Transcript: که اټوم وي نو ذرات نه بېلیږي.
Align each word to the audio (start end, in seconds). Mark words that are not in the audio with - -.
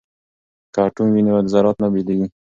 که 0.73 0.79
اټوم 0.87 1.07
وي 1.13 1.21
نو 1.27 1.33
ذرات 1.51 1.77
نه 1.83 1.87
بېلیږي. 1.93 2.27